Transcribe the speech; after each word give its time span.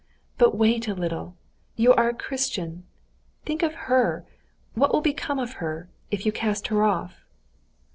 "But 0.39 0.57
wait 0.57 0.87
a 0.87 0.95
little! 0.95 1.35
You 1.75 1.93
are 1.93 2.09
a 2.09 2.15
Christian. 2.15 2.85
Think 3.45 3.61
of 3.61 3.75
her! 3.87 4.25
What 4.73 4.91
will 4.91 5.01
become 5.01 5.37
of 5.37 5.57
her, 5.61 5.89
if 6.09 6.25
you 6.25 6.31
cast 6.31 6.69
her 6.69 6.83
off?" 6.83 7.23